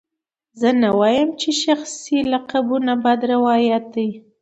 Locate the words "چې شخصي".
1.41-2.17